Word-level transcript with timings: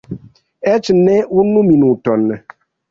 Eĉ 0.71 0.91
ne 1.03 1.21
unu 1.43 1.65
minuton! 1.71 2.29